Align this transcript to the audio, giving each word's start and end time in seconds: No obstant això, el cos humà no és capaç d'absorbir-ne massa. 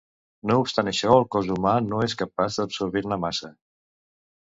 No 0.51 0.55
obstant 0.61 0.89
això, 0.91 1.11
el 1.17 1.27
cos 1.37 1.51
humà 1.57 1.75
no 1.91 2.01
és 2.09 2.19
capaç 2.25 2.61
d'absorbir-ne 2.63 3.23
massa. 3.29 3.57